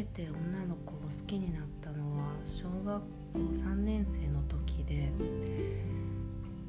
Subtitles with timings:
[0.00, 3.02] めて女の子を好きになったのは小学
[3.34, 5.12] 校3年生の時で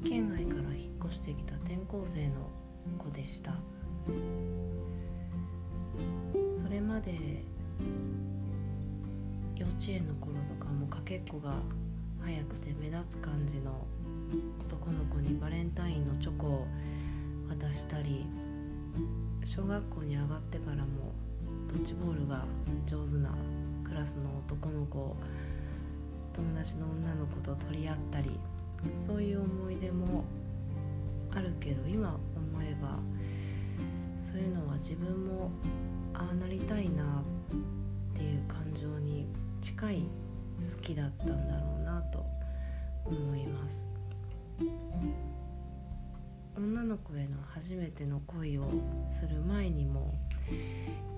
[0.04, 2.50] 県外から引っ越してきた転校生の
[2.98, 3.54] 子でした。
[6.54, 7.12] それまで
[9.56, 11.54] 幼稚園の頃とかもかけっこが
[12.20, 13.86] 早くて目立つ感じの
[14.68, 16.66] 男の子にバレンタインのチョコを
[17.48, 18.26] 渡したり
[19.46, 21.14] 小学校に上がってからも
[21.72, 22.44] ドッジボールが
[22.86, 23.30] 上手な
[23.82, 25.16] クラスの男の子
[26.34, 28.38] 友達の女の子と取り合ったり
[29.06, 30.24] そういう思い出も
[31.34, 32.98] あるけど今思えば
[34.20, 35.50] そういうのは自分も
[36.12, 39.26] ああなりたいなっていう感情に
[39.62, 40.06] 近い
[40.60, 42.24] 好きだったんだろうなと
[43.06, 43.88] 思います。
[46.54, 48.64] 女の子への初めての恋を
[49.10, 50.14] する前にも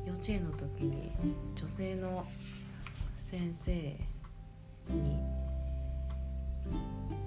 [0.07, 1.13] 幼稚園の時に
[1.55, 2.27] 女性の
[3.17, 3.97] 先生に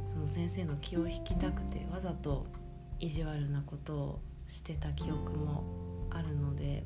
[0.08, 2.46] その先生の気を引きたくてわざと
[3.00, 5.64] 意地悪なことをしてた記憶も
[6.12, 6.84] あるので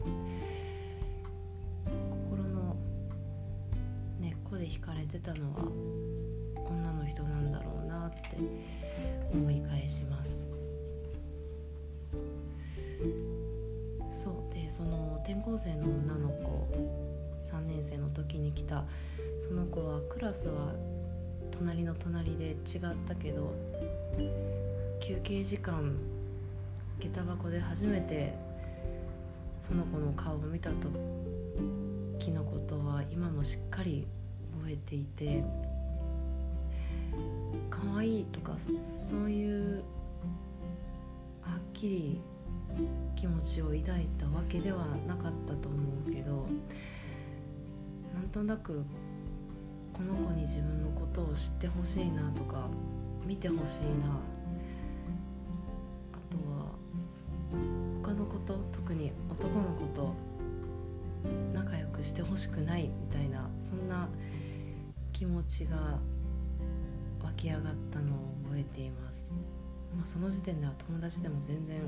[1.86, 2.76] 心の
[4.20, 5.62] 根っこで惹かれてたのは
[6.56, 8.38] 女の人なんだろうなって
[9.34, 10.42] 思い返します。
[14.22, 14.54] そう。
[14.54, 16.68] でその転校生の女の子
[17.44, 18.86] 3年生の時に来た
[19.40, 20.74] その子はクラスは
[21.52, 23.54] 隣の隣で違ったけど
[25.00, 25.98] 休憩時間
[27.00, 28.34] 下駄箱で初めて
[29.60, 34.08] その子の顔を見た時のことは今もしっかり
[34.60, 35.44] 覚えていて
[37.70, 38.54] 可愛いとか
[39.10, 39.84] そういう
[41.42, 42.22] はっきり
[43.22, 43.84] 気持ちを抱い
[44.18, 46.48] たわけではなかったと思うけど
[48.16, 48.84] なんとなく
[49.94, 52.68] この子に自分のことを知ってほしいなとか
[53.24, 54.20] 見てほしいな。
[56.14, 56.72] あとは
[58.02, 60.16] 他のこと特に男の子と
[61.54, 64.10] 仲良くしてほしくないみたいなそんな
[65.14, 66.00] 気持ちが
[67.24, 69.24] 湧き上がったのを覚えています、
[69.96, 71.82] まあ、その時点では友達でも全然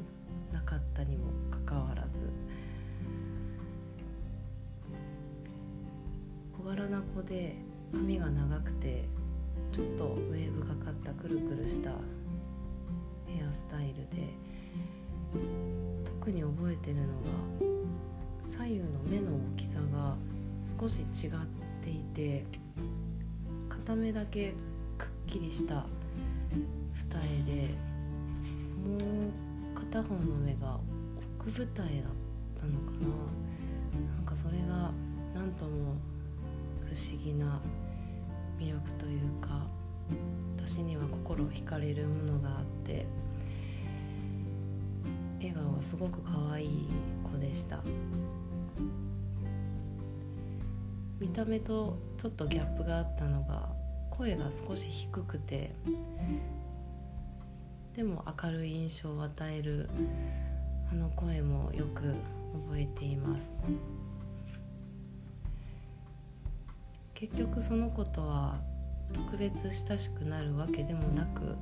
[0.52, 2.10] なかったにもかかわらず。
[6.58, 7.56] 小柄な子で
[7.92, 9.04] 髪が長くて
[9.72, 11.92] ちょっとウェーブがかったくるくるした
[13.28, 14.30] ヘアスタイルで
[16.06, 17.10] 特に覚えてるのが
[18.40, 20.16] 左右の目の大きさが
[20.80, 21.32] 少し違っ
[21.82, 22.46] ていて
[23.68, 24.54] 片目だけ
[24.98, 25.86] くっきりした
[26.94, 27.93] 二重で
[28.84, 30.80] もう片方の目が
[31.40, 32.12] 奥二重だっ
[32.60, 33.08] たのかな。
[34.16, 34.92] なんかそれが
[35.36, 35.96] 何とも
[36.82, 37.60] 不思議な
[38.60, 39.68] 魅力というか
[40.58, 43.06] 私には心惹かれるものがあって
[45.40, 46.90] 笑顔がすごく可愛い
[47.24, 47.84] 子でした。
[51.20, 53.70] 見た目とちょっとギャップがあったのが
[54.10, 55.74] 声が少し低くて
[57.96, 59.90] でも明るい印象を与える
[60.92, 62.02] あの声もよく
[62.68, 63.56] 覚えています。
[67.14, 68.60] 結局その子とは
[69.14, 71.56] 特別親しくなるわけでもなく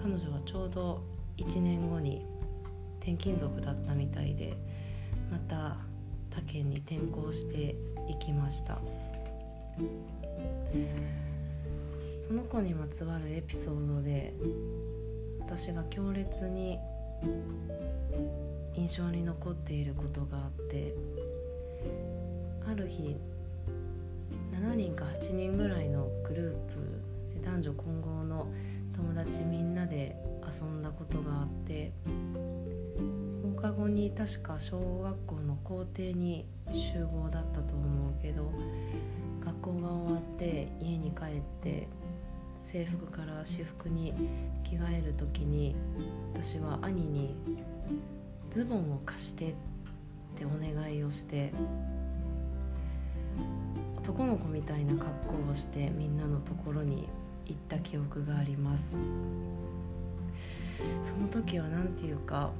[0.00, 1.02] 彼女はちょうど
[1.38, 2.24] 1年後に
[3.00, 4.56] 転勤族だったみたいで
[5.32, 5.76] また
[6.30, 7.74] 他県に転校して
[8.08, 8.78] いきました。
[12.26, 14.34] その子にまつわるエピソードで
[15.38, 16.76] 私が強烈に
[18.74, 20.92] 印象に残っていることがあって
[22.68, 23.16] ある日
[24.50, 26.56] 7人か8人ぐらいのグルー
[27.32, 28.48] プ男女混合の
[28.96, 31.92] 友達みんなで遊んだことがあって
[33.56, 38.52] 放課後に確か小学校の校庭に集合だったと思うけど
[39.44, 41.86] 学校が終わって家に帰って
[42.66, 44.12] 制服から私服に
[44.64, 45.76] 着替える時に
[46.34, 47.36] 私は兄に
[48.50, 49.54] ズボンを貸してっ
[50.36, 51.52] てお願いをして
[53.96, 55.04] 男の子みたいな格
[55.46, 57.08] 好をしてみんなのところに
[57.46, 58.90] 行った記憶があります。
[61.04, 62.50] その時は何て言うか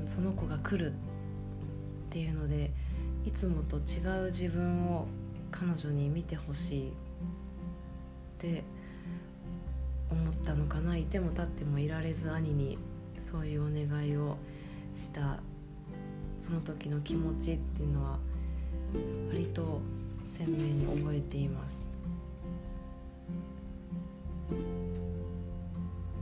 [0.00, 0.94] うんその子が来るっ
[2.10, 2.70] ていうので
[3.26, 5.08] いつもと違う自分を
[5.50, 7.03] 彼女に見てほしい。
[8.44, 8.62] って
[10.10, 10.96] 思ったのかな。
[10.98, 12.78] いても立ってもいられず兄に
[13.20, 14.36] そういうお願いを
[14.94, 15.40] した。
[16.38, 18.18] その時の気持ちっていうのは
[19.30, 19.80] 割と
[20.28, 21.80] 鮮明に覚えています。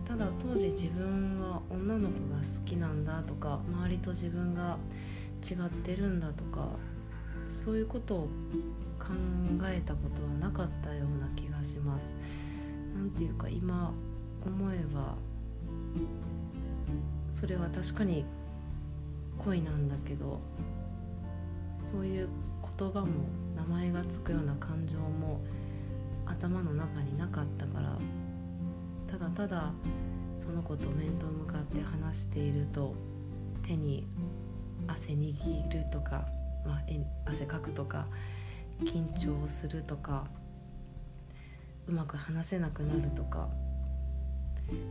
[0.07, 4.79] ただ当時自分は女の子が好きなんだとか周りと自分が
[5.43, 6.69] 違ってるんだとか
[7.49, 8.29] そういうことを
[9.03, 9.09] 考
[9.65, 12.15] えたことはなかったような気がします。
[12.97, 13.93] 何ていうか今
[14.47, 15.17] 思えば
[17.29, 18.25] それは確かに
[19.39, 20.41] 恋なんだけど
[21.79, 22.29] そういう
[22.79, 23.07] 言葉も
[23.57, 25.41] 名前が付くような感情も
[26.27, 27.99] 頭の中になかったから
[29.11, 29.73] ただただ
[30.37, 32.95] その子と面と向かって話していると
[33.63, 34.07] 手に
[34.87, 36.27] 汗握るとか、
[36.67, 38.07] まあ、汗かくとか
[38.81, 40.27] 緊張するとか
[41.87, 43.49] うまく話せなくなるとか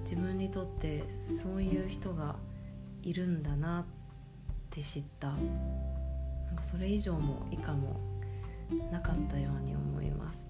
[0.04, 2.36] 自分にとってそういう人が
[3.02, 3.86] いるんだなっ
[4.70, 5.32] て知った。
[5.32, 8.00] なんかそれ以上も以下も
[8.92, 10.50] なかったように思います。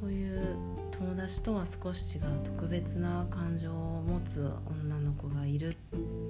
[0.00, 0.56] そういう
[0.90, 5.74] 友達とは少し違う特別な感情を持つ女の子がいるっ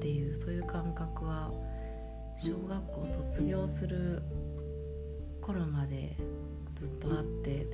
[0.00, 1.50] ていうそういう感覚は
[2.38, 4.22] 小学校卒業する
[5.40, 6.16] 頃まで
[6.74, 7.66] ずっとあって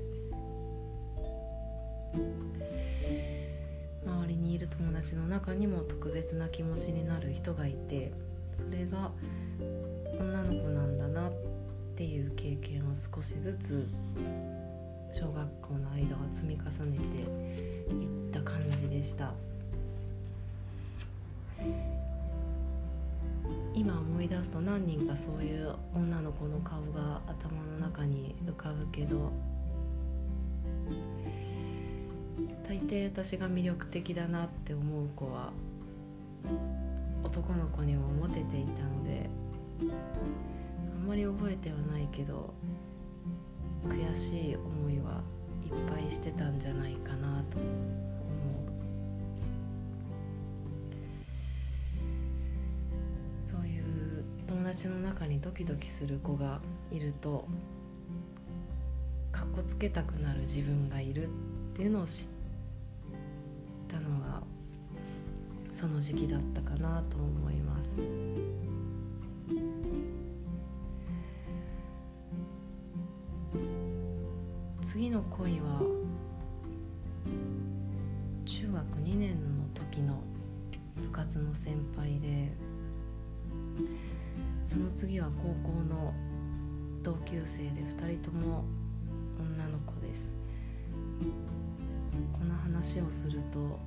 [4.06, 8.12] 周りにいる友達の中にも特別な気持ちになる人がいて
[8.53, 9.11] それが
[10.20, 11.32] 女の子なんだなっ
[11.97, 13.88] ていう経験を少しずつ
[15.11, 16.99] 小学校の間は積み重ね
[17.88, 19.35] ていった感じでした。
[23.75, 29.33] 今思い出すと何人かそういう女の子の顔が頭の中に浮かぶけど
[32.69, 35.53] 大抵私が魅力的だなって思う子は
[37.25, 39.31] 男の子にもモテていたので
[39.81, 42.53] あんまり覚えてはないけど
[43.87, 45.23] 悔しい思いは
[45.65, 47.59] いっぱいしてたんじゃないかなと。
[47.59, 48.02] 思う
[54.73, 56.59] 達の中にドキドキする子が
[56.91, 57.47] いると
[59.31, 61.29] かっこつけたくなる自分がいるっ
[61.77, 62.27] ていうのを知っ
[63.87, 64.43] たのが
[65.75, 67.89] その時期だったかなと思います。
[74.87, 75.83] 次の恋は
[78.47, 80.23] 中学2年の時の
[80.97, 82.51] 部活の先輩で
[84.64, 86.14] その次は高校の
[87.03, 88.64] 同級生で2人とも
[89.38, 90.31] 女の子です。
[92.32, 93.79] この話をすると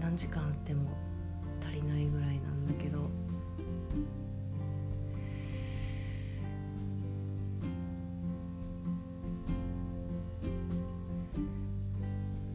[0.00, 0.96] 何時間あっても
[1.62, 3.10] 足りないぐらいなんだけど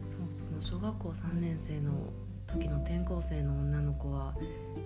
[0.00, 1.92] そうその小学校3年生の
[2.56, 4.34] 時の転校生の女の子は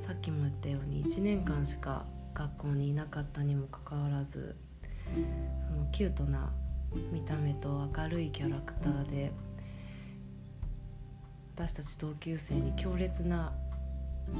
[0.00, 4.56] さっきも言ったように1年間しか学校にいなかったにもかかわらず
[5.60, 6.52] そのキュートな
[7.12, 9.32] 見た目と明るいキャラクターで
[11.54, 13.52] 私たち同級生に強烈な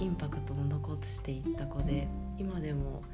[0.00, 3.04] インパクトを残していった子で今でも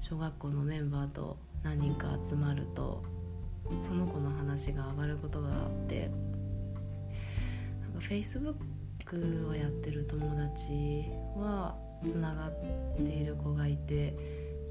[0.00, 3.02] 小学校のメンバーと何人か集まると
[3.86, 6.10] その子の話が上がることがあって
[7.98, 8.40] フェイス
[9.10, 11.04] ブックをやってる友達
[11.36, 11.74] は
[12.04, 12.52] つながっ
[12.96, 14.14] ている子がいて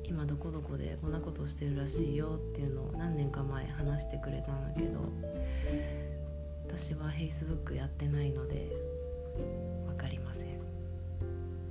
[0.03, 4.99] 今どこどこでこんなことしてるらしいよっていうのを何年か前話してくれたんだけど
[6.67, 8.71] 私は Facebook やってないので
[9.87, 10.59] 分かりません。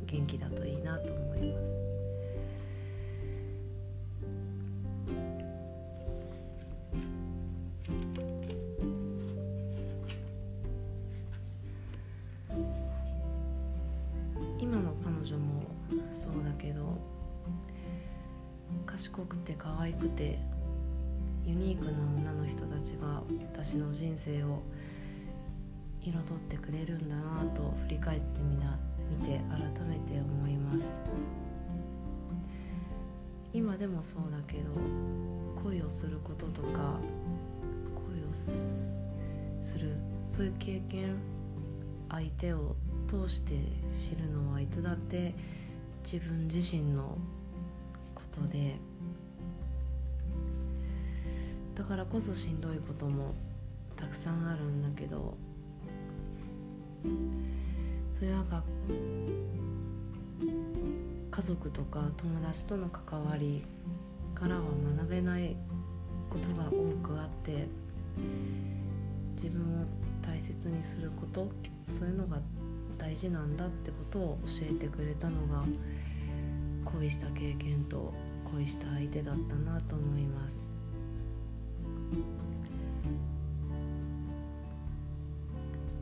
[0.07, 1.78] 元気だといいなと思います。
[18.99, 20.41] 賢くて可愛くて
[21.47, 24.61] ユニークな女の人たちが私の人生を
[26.03, 28.77] 彩ってくれるんだなと振り返ってみな
[29.09, 30.97] 見て改めて思います。
[33.53, 34.63] 今でもそうだけど
[35.63, 36.99] 恋をすることとか
[37.95, 39.09] 恋をす
[39.79, 39.95] る
[40.27, 41.15] そういう経験
[42.11, 42.75] 相手を
[43.07, 43.55] 通して
[43.93, 45.37] 知るのはいつだって
[46.03, 47.17] 自分自身の
[48.39, 48.77] ことで。
[51.75, 53.35] だからこそしんどいことも
[53.97, 55.37] たくさんあるんだけど。
[58.11, 58.65] それはが
[61.31, 63.65] 家族とか友達との関わり
[64.35, 64.63] からは
[64.97, 65.57] 学べない
[66.29, 67.69] ことが多くあって
[69.37, 69.85] 自分を
[70.21, 71.49] 大切にすること
[71.97, 72.39] そういうのが
[72.99, 75.65] 大事なんだってことを教えてくれたのが
[76.85, 78.13] 恋した経験と
[78.53, 80.63] 恋した相手だったなと思います。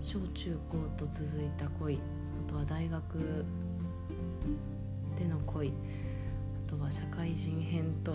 [0.03, 1.97] 小中高と続いた恋。
[1.97, 1.99] あ
[2.51, 3.45] とは大学
[5.19, 5.69] での恋。
[5.69, 8.13] あとは社会人編と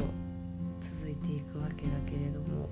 [0.79, 2.69] 続いていくわけだけれども。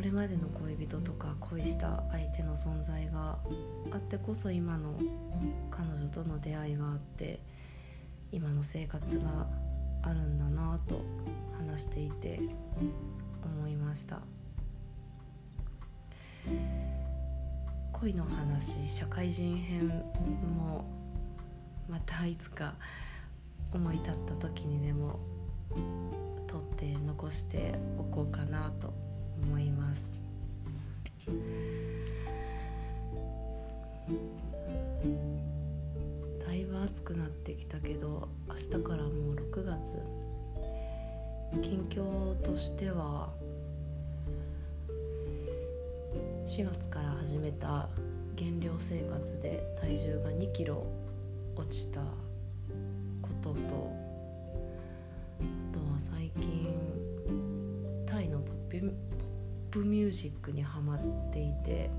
[0.00, 3.38] これまでの恋人とか恋した相手の存在が
[3.90, 4.98] あってこそ今の
[5.70, 7.38] 彼女との出会いがあって
[8.32, 9.46] 今の生活が
[10.02, 11.04] あるんだなと
[11.58, 12.40] 話していて
[13.44, 14.20] 思いました。
[17.92, 19.88] 恋の話社会人編
[20.56, 20.84] も
[21.88, 22.74] またいつか
[23.74, 25.18] 思い立った時にでも
[26.46, 28.94] 撮って残しておこうかなと
[29.42, 30.18] 思います。
[36.80, 39.92] だいぶ暑くなってきたけど明日からもう6月。
[41.62, 43.28] 近況としては
[46.46, 47.88] 4月から始めた
[48.36, 50.86] 減量生活で体重が2キロ
[51.56, 53.92] 落ちたことと
[55.40, 56.72] あとは最近
[58.06, 58.94] タイのポップ
[59.72, 61.00] プミュージックにハマっ
[61.32, 61.90] ていて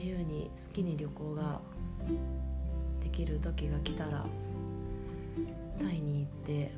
[0.00, 1.60] 自由に好きに旅行が
[3.02, 4.24] できる時が来たら
[5.78, 6.72] タイに行って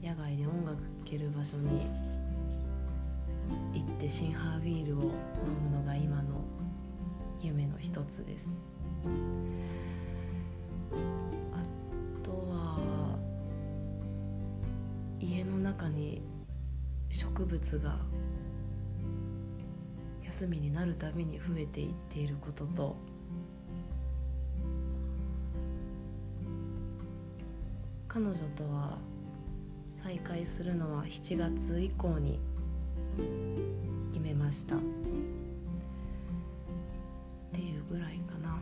[0.00, 1.84] 野外で音楽聴ける場所に
[3.74, 5.08] 行ってシンハービールを飲
[5.68, 6.44] むのが今の
[7.40, 8.48] 夢の一つです
[11.50, 13.18] あとは
[15.18, 15.52] 家の。
[15.62, 16.22] 中に
[17.10, 17.96] 植物が
[20.32, 22.96] 休みになるたびに増えていっていることと。
[28.08, 28.96] 彼女とは
[30.02, 32.40] 再会するのは7月以降に
[34.14, 34.76] 決めました。
[34.76, 34.78] っ
[37.52, 38.58] ていうぐらいかな。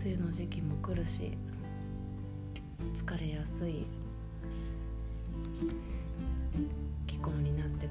[0.00, 1.36] 梅雨の時期も来るし
[2.94, 3.84] 疲れやすい。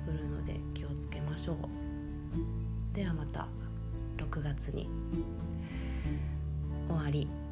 [0.06, 1.58] くるので気をつけましょう。
[2.96, 3.48] ではまた
[4.18, 4.90] 6月に
[6.88, 7.43] 終わり。